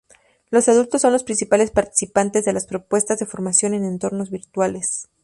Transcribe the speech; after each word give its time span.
Los 0.49 0.67
adultos 0.67 1.03
son 1.03 1.13
los 1.13 1.23
principales 1.23 1.69
participantes 1.69 2.43
de 2.43 2.53
las 2.53 2.65
propuestas 2.65 3.19
de 3.19 3.27
formación 3.27 3.75
en 3.75 3.83
entornos 3.85 4.31
virtuales. 4.31 5.09